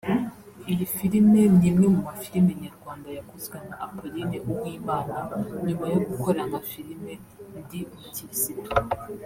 Iyi 0.71 0.85
filime 0.95 1.41
n’imwe 1.59 1.85
mu 1.93 1.99
mafilime 2.07 2.51
nyarwanda 2.63 3.07
yakozwe 3.17 3.55
na 3.67 3.75
Apoline 3.85 4.37
Uwimana 4.51 5.15
nyuma 5.65 5.85
yo 5.93 5.99
gukora 6.07 6.39
nka 6.49 6.59
filime 6.69 7.13
Ndi 7.61 7.79
umukirisitu 7.93 8.69